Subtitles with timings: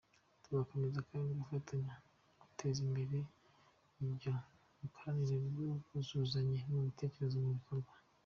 [0.43, 1.93] Tuzakomeza kandi gufatanya
[2.41, 3.17] guteza imbere
[4.07, 4.33] iyo
[4.79, 7.93] mikoranire n’ubwuzuzanye mu bitekerezo no mu bikorwa.